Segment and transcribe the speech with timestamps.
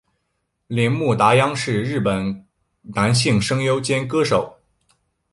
[0.65, 2.43] 铃木达央是日本的
[2.95, 4.57] 男性声优兼歌手。